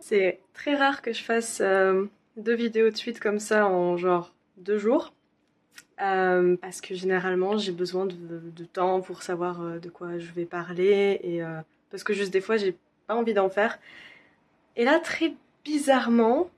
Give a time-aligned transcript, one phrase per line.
[0.00, 2.04] C'est très rare que je fasse euh,
[2.36, 5.12] deux vidéos de suite comme ça en genre deux jours.
[6.00, 10.46] Euh, parce que généralement j'ai besoin de, temps pour savoir euh, de quoi je vais
[10.46, 11.42] parler et
[11.90, 13.78] parce que juste des fois j'ai pas envie d'en faire.
[14.76, 15.34] Et là très
[15.64, 16.50] bizarrement,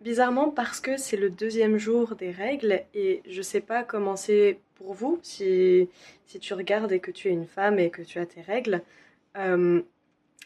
[0.00, 4.58] bizarrement parce que c'est le deuxième jour des règles et je sais pas comment c'est
[4.74, 5.88] pour vous si,
[6.26, 8.82] si tu regardes et que tu es une femme et que tu as tes règles.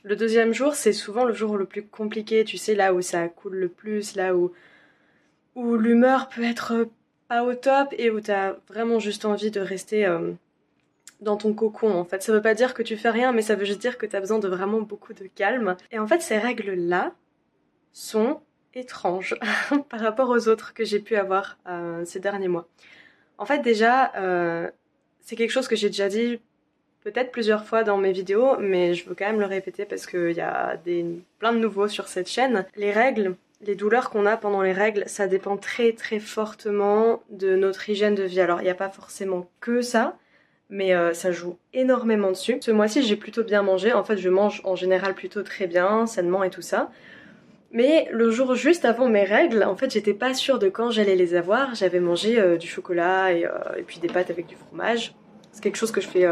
[0.06, 3.26] Le deuxième jour, c'est souvent le jour le plus compliqué, tu sais, là où ça
[3.26, 4.52] coule le plus, là où,
[5.56, 6.86] où l'humeur peut être
[7.26, 10.30] pas au top et où tu as vraiment juste envie de rester euh,
[11.20, 12.22] dans ton cocon en fait.
[12.22, 14.14] Ça veut pas dire que tu fais rien, mais ça veut juste dire que tu
[14.14, 15.76] as besoin de vraiment beaucoup de calme.
[15.90, 17.12] Et en fait, ces règles-là
[17.92, 18.42] sont
[18.74, 19.34] étranges
[19.88, 22.68] par rapport aux autres que j'ai pu avoir euh, ces derniers mois.
[23.38, 24.70] En fait, déjà, euh,
[25.20, 26.38] c'est quelque chose que j'ai déjà dit
[27.06, 30.32] peut-être plusieurs fois dans mes vidéos, mais je veux quand même le répéter parce qu'il
[30.32, 31.06] y a des,
[31.38, 32.66] plein de nouveaux sur cette chaîne.
[32.74, 37.54] Les règles, les douleurs qu'on a pendant les règles, ça dépend très très fortement de
[37.54, 38.40] notre hygiène de vie.
[38.40, 40.16] Alors il n'y a pas forcément que ça,
[40.68, 42.58] mais euh, ça joue énormément dessus.
[42.60, 43.92] Ce mois-ci, j'ai plutôt bien mangé.
[43.92, 46.90] En fait, je mange en général plutôt très bien, sainement et tout ça.
[47.70, 51.14] Mais le jour juste avant mes règles, en fait, j'étais pas sûre de quand j'allais
[51.14, 51.76] les avoir.
[51.76, 53.46] J'avais mangé euh, du chocolat euh,
[53.78, 55.14] et, puis des pâtes avec du fromage.
[55.52, 56.26] C'est quelque chose que je fais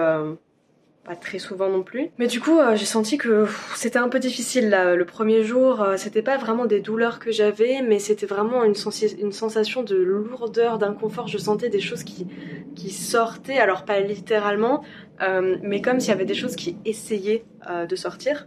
[1.04, 2.10] pas très souvent non plus.
[2.18, 4.70] Mais du coup, euh, j'ai senti que c'était un peu difficile.
[4.70, 8.74] Le premier jour, euh, c'était pas vraiment des douleurs que j'avais, mais c'était vraiment une,
[9.18, 11.28] une, sensation de lourdeur, d'inconfort.
[11.28, 12.26] Je sentais des choses qui,
[12.74, 14.82] qui sortaient, alors pas littéralement,
[15.20, 17.44] euh, mais comme s'il y avait des choses qui essayaient
[17.88, 18.46] de sortir.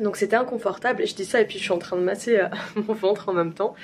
[0.00, 2.40] Donc c'était inconfortable et je dis ça et puis je suis en train de masser
[2.88, 3.74] mon ventre en même temps.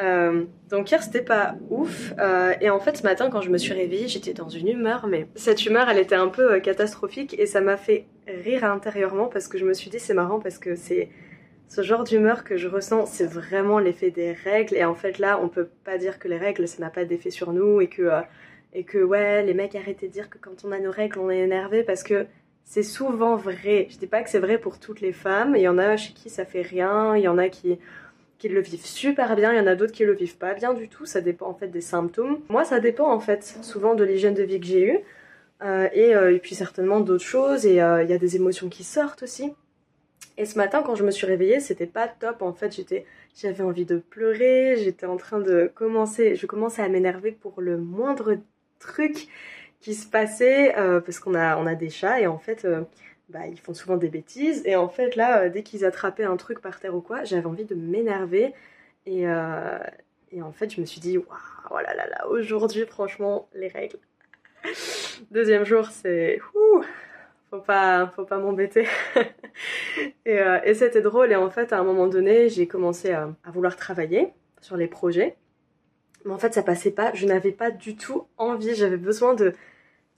[0.00, 2.12] Euh, donc hier c'était pas ouf.
[2.18, 5.06] Euh, et en fait ce matin quand je me suis réveillée j'étais dans une humeur
[5.06, 9.26] mais cette humeur elle était un peu euh, catastrophique et ça m'a fait rire intérieurement
[9.26, 11.10] parce que je me suis dit c'est marrant parce que c'est
[11.68, 14.76] ce genre d'humeur que je ressens c'est vraiment l'effet des règles.
[14.76, 17.30] Et en fait là on peut pas dire que les règles ça n'a pas d'effet
[17.30, 18.10] sur nous et que
[18.72, 21.30] et que ouais les mecs arrêtez de dire que quand on a nos règles on
[21.30, 22.26] est énervé parce que
[22.64, 23.88] c'est souvent vrai.
[23.90, 25.56] Je dis pas que c'est vrai pour toutes les femmes.
[25.56, 27.16] Il y en a chez qui ça fait rien.
[27.16, 27.80] Il y en a qui
[28.40, 30.72] qui le vivent super bien, il y en a d'autres qui le vivent pas bien
[30.72, 32.40] du tout, ça dépend en fait des symptômes.
[32.48, 34.98] Moi ça dépend en fait souvent de l'hygiène de vie que j'ai eue
[35.62, 38.82] euh, euh, et, puis certainement d'autres choses et euh, il y a des émotions qui
[38.82, 39.52] sortent aussi.
[40.38, 43.04] Et ce matin quand je me suis réveillée c'était pas top en fait, j'étais,
[43.36, 47.76] j'avais envie de pleurer, j'étais en train de commencer, je commençais à m'énerver pour le
[47.76, 48.38] moindre
[48.78, 49.28] truc
[49.80, 52.66] qui se passait parce qu'on a, on a des chats et en fait
[53.30, 54.62] bah, ils font souvent des bêtises.
[54.66, 57.46] Et en fait, là, euh, dès qu'ils attrapaient un truc par terre ou quoi, j'avais
[57.46, 58.52] envie de m'énerver.
[59.06, 59.78] Et, euh,
[60.32, 61.28] et, en fait, je me suis dit, waouh,
[61.70, 63.98] oh là là là, aujourd'hui, franchement, les règles.
[65.30, 66.38] Deuxième jour, c'est.
[67.50, 68.86] Faut pas, faut pas m'embêter.
[70.24, 71.32] et, euh, et c'était drôle.
[71.32, 75.36] Et en fait, à un moment donné, j'ai commencé à vouloir travailler sur les projets.
[76.24, 77.12] Mais en fait, ça passait pas.
[77.14, 78.74] Je n'avais pas du tout envie.
[78.74, 79.54] J'avais besoin de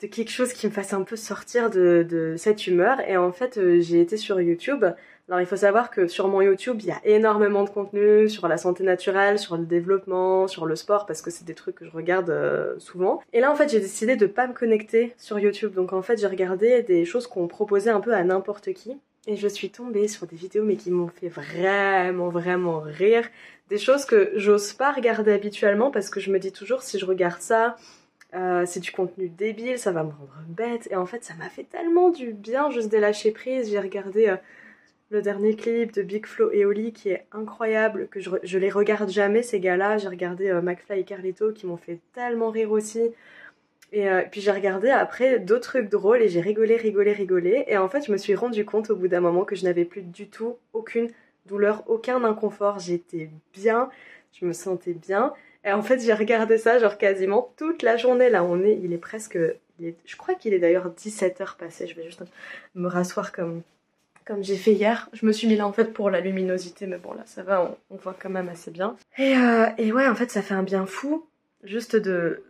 [0.09, 3.01] quelque chose qui me fasse un peu sortir de, cette humeur.
[3.09, 4.85] Et en fait, euh, j'ai été sur YouTube.
[5.29, 8.49] Alors il faut savoir que sur mon YouTube, il y a énormément de contenu sur
[8.49, 11.85] la santé naturelle, sur le développement, sur le sport, parce que c'est des trucs que
[11.85, 13.23] je regarde euh, souvent.
[13.33, 15.75] Et là, en fait, j'ai décidé de pas me connecter sur YouTube.
[15.75, 18.99] Donc en fait, j'ai regardé des choses qu'on proposait un peu à n'importe qui.
[19.29, 23.29] Et je suis tombée sur des vidéos mais qui m'ont fait vraiment vraiment rire.
[23.69, 27.07] Des choses que j'ose pas regarder habituellement parce que je me dis toujours si je
[27.07, 27.77] regarde ça,
[28.35, 30.89] euh, c'est du contenu débile, ça va me rendre bête.
[30.91, 33.71] Et en fait, ça m'a fait tellement du bien juste de lâcher prise.
[33.71, 34.37] J'ai regardé euh,
[35.11, 39.11] le dernier clip de Big Flo et Oli qui est incroyable, que je, les regarde
[39.11, 39.99] jamais ces gars-là.
[39.99, 43.11] J'ai regardé euh, McFly et Carlito qui m'ont fait tellement rire aussi.
[43.95, 47.65] Et puis j'ai regardé après d'autres trucs drôles et j'ai rigolé, rigolé, rigolé.
[47.69, 49.85] Et en fait, je me suis rendu compte au bout d'un moment que je n'avais
[49.85, 51.11] plus du tout aucune
[51.45, 52.79] douleur, aucun inconfort.
[52.79, 53.91] J'étais bien,
[54.33, 55.35] je me sentais bien.
[55.65, 58.31] Et en fait, j'ai regardé ça genre quasiment toute la journée.
[58.31, 59.39] Là, on est, il est presque,
[59.81, 61.87] je crois qu'il est d'ailleurs 17h passé.
[61.87, 62.23] Je vais juste
[62.75, 63.63] me rasseoir comme,
[64.25, 65.09] comme j'ai fait hier.
[65.13, 67.77] Je me suis mis là en fait pour la luminosité, mais bon là, ça va,
[67.91, 68.97] on, voit quand même assez bien.
[69.19, 71.27] Et, euh, et ouais, en fait, ça fait un bien fou,
[71.63, 72.43] juste de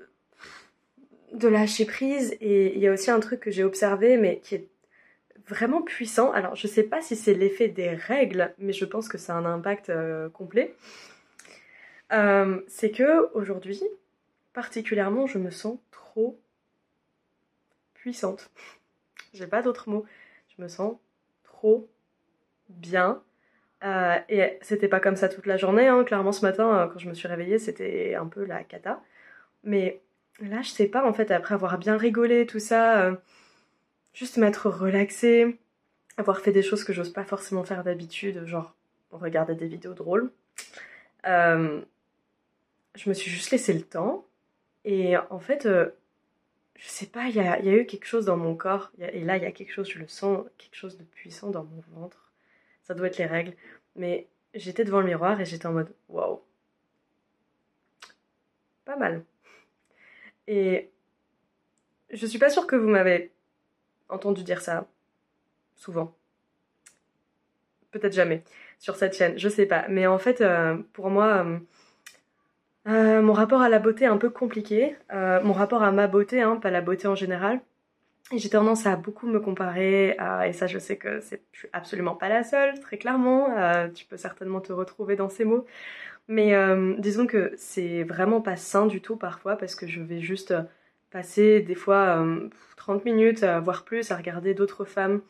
[1.32, 2.36] de lâcher prise.
[2.40, 4.68] Et il y a aussi un truc que j'ai observé, mais qui est
[5.46, 6.30] vraiment puissant.
[6.32, 9.38] Alors, je sais pas si c'est l'effet des règles, mais je pense que ça a
[9.38, 10.74] un impact euh, complet.
[12.12, 13.82] Euh, c'est que aujourd'hui,
[14.52, 16.38] particulièrement, je me sens trop
[17.94, 18.50] puissante.
[19.34, 20.04] J'ai pas d'autres mots.
[20.56, 20.96] Je me sens
[21.44, 21.88] trop
[22.68, 23.22] bien.
[23.84, 25.88] Euh, et c'était pas comme ça toute la journée.
[25.88, 26.04] Hein.
[26.04, 29.02] Clairement, ce matin, euh, quand je me suis réveillée, c'était un peu la cata.
[29.64, 30.02] Mais
[30.40, 33.16] là, je sais pas, en fait, après avoir bien rigolé, tout ça,
[34.12, 35.58] juste m'être relaxée,
[36.16, 38.74] avoir fait des choses que j'ose pas forcément faire d'habitude, genre
[39.12, 40.32] regarder des vidéos drôles.
[42.94, 44.26] Je me suis juste laissé le temps.
[44.84, 45.90] Et en fait, euh,
[46.76, 48.92] je sais pas, il y a, eu quelque chose dans mon corps.
[48.98, 51.64] et là, il y a quelque chose, je le sens, quelque chose de puissant dans
[51.64, 52.32] mon ventre.
[52.82, 53.54] Ça doit être les règles.
[53.96, 56.40] Mais j'étais devant le miroir et j'étais en mode waouh.
[58.84, 59.24] Pas mal.
[60.48, 60.90] Et
[62.10, 63.32] je suis pas sûre que vous m'avez
[64.08, 64.88] entendu dire ça
[65.76, 66.14] souvent.
[67.90, 68.42] Peut-être jamais
[68.78, 69.86] sur cette chaîne, je sais pas.
[69.88, 71.58] Mais en fait, euh, pour moi, euh,
[72.88, 74.96] euh, mon rapport à la beauté est un peu compliqué.
[75.12, 77.60] mon rapport à ma beauté, hein, pas la beauté en général.
[78.34, 82.28] J'ai tendance à beaucoup me comparer, et ça je sais que je suis absolument pas
[82.28, 83.48] la seule, très clairement.
[83.94, 85.66] tu peux certainement te retrouver dans ces mots.
[86.28, 86.54] Mais
[86.98, 90.54] disons que c'est vraiment pas sain du tout parfois parce que je vais juste
[91.10, 92.24] passer des fois
[92.76, 95.20] 30 minutes, voire plus, à regarder d'autres femmes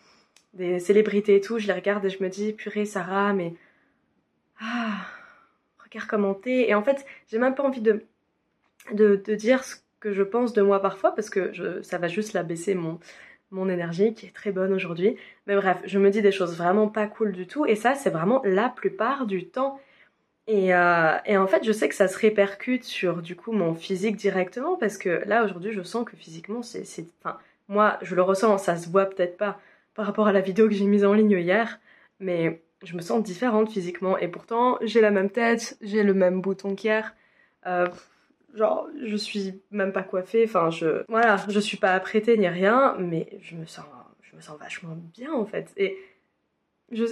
[0.55, 3.55] des célébrités et tout, je les regarde et je me dis, purée Sarah, mais...
[4.61, 5.07] Ah,
[6.43, 6.69] t'es.
[6.69, 8.05] Et en fait, j'ai même pas envie de,
[8.93, 11.53] de, dire ce que je pense de moi parfois, parce que
[11.83, 12.99] ça va juste la baisser mon,
[13.53, 15.17] mon énergie, qui est très bonne aujourd'hui.
[15.47, 18.11] Mais bref, je me dis des choses vraiment pas cool du tout, et ça, c'est
[18.11, 19.79] vraiment la plupart du temps.
[20.49, 23.75] Et, euh, et, en fait, je sais que ça se répercute sur du coup mon
[23.75, 26.85] physique directement, parce que là, aujourd'hui, je sens que physiquement, c'est...
[27.23, 29.61] Enfin, moi, je le ressens, ça se voit peut-être pas
[29.95, 31.79] par rapport à la vidéo que j'ai mise en ligne hier,
[32.19, 36.41] mais je me sens différente physiquement et pourtant j'ai la même tête, j'ai le même
[36.41, 37.15] bouton qu'hier.
[37.67, 37.87] Euh,
[38.55, 41.05] genre, je suis même pas coiffée, enfin, je.
[41.09, 43.85] Voilà, je suis pas apprêtée ni rien, mais je me sens,
[44.23, 45.73] je me sens vachement bien en fait.
[45.77, 45.97] Et
[46.91, 47.05] je,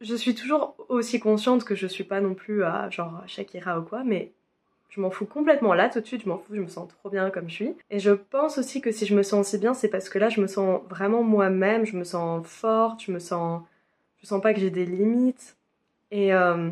[0.00, 3.82] je suis toujours aussi consciente que je suis pas non plus à genre Shakira ou
[3.82, 4.32] quoi, mais
[4.88, 7.10] je m'en fous complètement là tout de suite, je m'en fous, je me sens trop
[7.10, 7.76] bien comme je suis.
[7.90, 10.28] Et je pense aussi que si je me sens aussi bien, c'est parce que là
[10.28, 13.62] je me sens vraiment moi-même, je me sens forte, je me sens
[14.22, 15.56] je sens pas que j'ai des limites.
[16.10, 16.70] Et euh,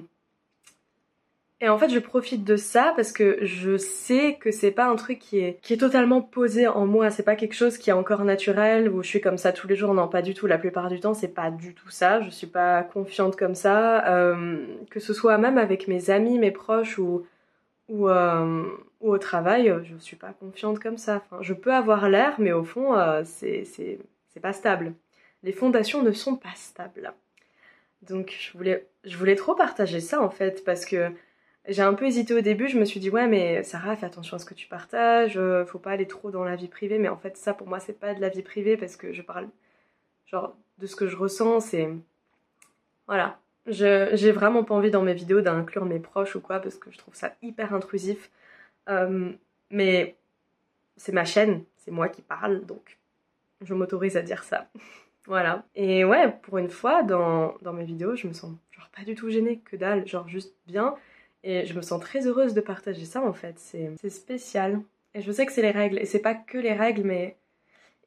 [1.61, 4.95] et en fait, je profite de ça parce que je sais que c'est pas un
[4.95, 7.11] truc qui est, qui est totalement posé en moi.
[7.11, 9.75] C'est pas quelque chose qui est encore naturel où je suis comme ça tous les
[9.75, 9.93] jours.
[9.93, 10.47] Non, pas du tout.
[10.47, 12.21] La plupart du temps, c'est pas du tout ça.
[12.23, 14.07] Je suis pas confiante comme ça.
[14.07, 17.27] Euh, que ce soit même avec mes amis, mes proches ou
[17.91, 18.65] euh,
[19.01, 21.25] ou, au travail, je suis pas confiante comme ça.
[21.41, 23.99] Je peux avoir l'air, mais au fond, euh, c'est
[24.41, 24.93] pas stable.
[25.43, 27.13] Les fondations ne sont pas stables.
[28.03, 28.57] Donc je
[29.17, 31.13] voulais, trop partager ça en fait, parce que
[31.67, 34.37] j'ai un peu hésité au début, je me suis dit ouais mais Sarah fais attention
[34.37, 37.09] à ce que tu partages, euh, faut pas aller trop dans la vie privée, mais
[37.09, 39.49] en fait ça pour moi c'est pas de la vie privée parce que je parle
[40.27, 41.89] genre de ce que je ressens, c'est
[43.07, 46.91] voilà, j'ai vraiment pas envie dans mes vidéos d'inclure mes proches ou quoi parce que
[46.91, 48.31] je trouve ça hyper intrusif.
[48.89, 49.33] Euh,
[49.71, 50.17] mais
[50.97, 52.65] c'est ma chaîne, c'est moi qui parle.
[52.67, 52.99] Donc
[53.61, 54.69] je m'autorise à dire ça.
[55.29, 55.65] voilà.
[55.75, 59.15] Et ouais, pour une fois dans, dans, mes vidéos, je me sens genre pas du
[59.15, 60.95] tout gênée, que dalle, genre juste bien.
[61.45, 64.81] Et je me sens très heureuse de partager ça en fait, c'est spécial.
[65.15, 67.37] Et je sais que c'est les règles, et c'est pas que les règles, mais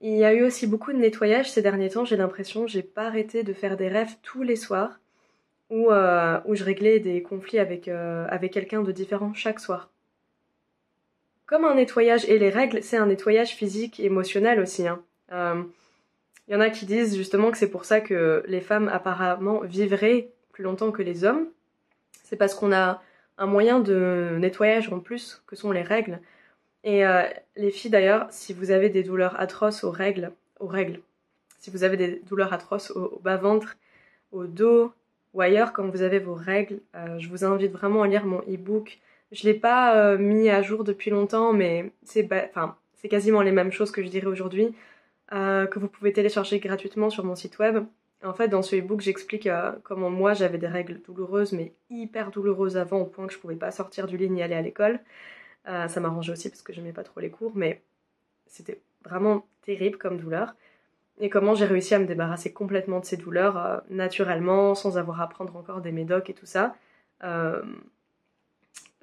[0.01, 3.05] il y a eu aussi beaucoup de nettoyage ces derniers temps, j'ai l'impression, j'ai pas
[3.05, 4.99] arrêté de faire des rêves tous les soirs
[5.69, 9.91] où, euh, où je réglais des conflits avec, euh, avec quelqu'un de différent chaque soir.
[11.45, 14.87] Comme un nettoyage, et les règles, c'est un nettoyage physique et émotionnel aussi.
[14.87, 15.03] Hein.
[15.31, 15.63] euh,
[16.53, 20.29] y en a qui disent justement que c'est pour ça que les femmes apparemment vivraient
[20.51, 21.47] plus longtemps que les hommes.
[22.23, 23.01] C'est parce qu'on a
[23.37, 26.19] un moyen de nettoyage en plus que sont les règles.
[26.83, 27.03] Et
[27.55, 31.01] les filles d'ailleurs, si vous avez des douleurs atroces aux règles, aux règles,
[31.59, 33.77] si vous avez des douleurs atroces au bas-ventre,
[34.31, 34.91] au dos,
[35.33, 36.79] ou ailleurs quand vous avez vos règles.
[36.95, 38.99] Euh, je vous invite vraiment à lire mon e-book.
[39.31, 42.27] Je l'ai pas euh, mis à jour depuis longtemps, mais c'est
[42.95, 44.75] c'est quasiment les mêmes choses que je dirais aujourd'hui,
[45.33, 47.85] euh, que vous pouvez télécharger gratuitement sur mon site web.
[48.23, 49.49] En fait, dans ce e-book, j'explique
[49.83, 53.55] comment moi j'avais des règles douloureuses, mais hyper douloureuses avant, au point que je pouvais
[53.55, 54.99] pas sortir du lit ni aller à l'école.
[55.65, 57.81] ça m'arrangeait aussi parce que j'aimais pas trop les cours, mais
[58.45, 60.53] c'était vraiment terrible comme douleur
[61.21, 65.21] et comment j'ai réussi à me débarrasser complètement de ces douleurs euh, naturellement, sans avoir
[65.21, 66.75] à prendre encore des médocs et tout ça.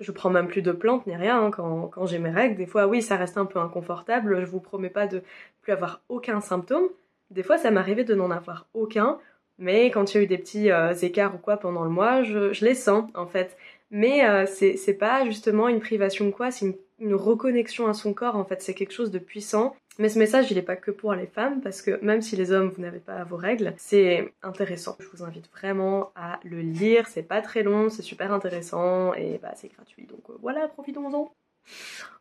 [0.01, 2.57] Euh, je prends même plus de plantes ni rien hein, quand, j'ai mes règles.
[2.57, 4.41] Des fois, oui, ça reste un peu inconfortable.
[4.41, 5.23] Je vous promets pas de
[5.63, 6.89] plus avoir aucun symptôme.
[7.31, 9.19] Des fois, ça m'arrivait de n'en avoir aucun.
[9.59, 12.23] Mais quand il y a eu des petits euh, écarts ou quoi pendant le mois,
[12.23, 13.57] je, les sens en fait.
[13.91, 18.45] Mais c'est pas justement une privation quoi, c'est une, une reconnexion à son corps en
[18.45, 18.63] fait.
[18.63, 21.61] C'est quelque chose de puissant mais ce message, il n'est pas que pour les femmes,
[21.61, 24.97] parce que même si les hommes, vous n'avez pas vos règles, c'est intéressant.
[25.01, 29.39] Je vous invite vraiment à le lire, c'est pas très long, c'est super intéressant, et
[29.43, 31.33] bah c'est gratuit, donc euh, voilà, profitons-en.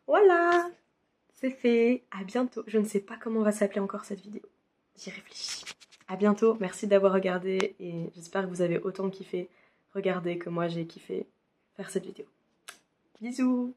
[0.08, 0.68] Voilà,
[1.34, 2.64] c'est fait, à bientôt.
[2.66, 4.42] Je ne sais pas comment va s'appeler encore cette vidéo.
[4.96, 5.64] J'y réfléchis.
[6.08, 9.48] à bientôt, merci d'avoir regardé et j'espère que vous avez autant kiffé
[9.94, 11.26] regarder que moi j'ai kiffé
[11.76, 12.26] faire cette vidéo.
[13.20, 13.74] Bisous